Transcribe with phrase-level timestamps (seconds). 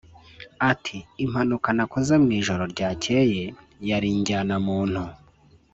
[0.71, 3.43] Ati “Impanuka nakoze mu ijoro ryakeye
[3.89, 5.01] yari injyanamuntu